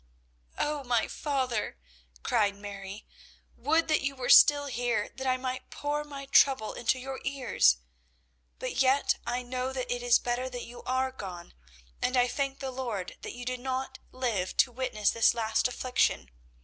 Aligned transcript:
"Oh, 0.57 0.83
my 0.83 1.07
father," 1.07 1.77
cried 2.23 2.55
Mary, 2.55 3.05
"would 3.55 3.87
that 3.87 4.01
you 4.01 4.15
were 4.15 4.29
still 4.29 4.65
here, 4.65 5.09
that 5.09 5.27
I 5.27 5.37
might 5.37 5.69
pour 5.69 6.03
my 6.03 6.25
trouble 6.25 6.73
into 6.73 6.97
your 6.97 7.19
ears! 7.23 7.77
But 8.57 8.77
yet 8.81 9.19
I 9.27 9.43
know 9.43 9.71
that 9.73 9.93
it 9.93 10.01
is 10.01 10.17
better 10.17 10.49
that 10.49 10.65
you 10.65 10.81
are 10.87 11.11
gone, 11.11 11.53
and 12.01 12.17
I 12.17 12.27
thank 12.27 12.57
the 12.57 12.71
Lord 12.71 13.15
that 13.21 13.35
you 13.35 13.45
did 13.45 13.59
not 13.59 13.99
live 14.11 14.57
to 14.57 14.71
witness 14.71 15.11
this 15.11 15.35
last 15.35 15.67
affliction. 15.67 16.31